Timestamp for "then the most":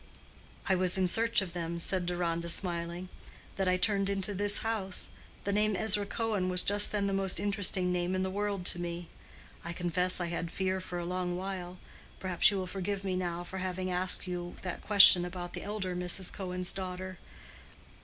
6.91-7.39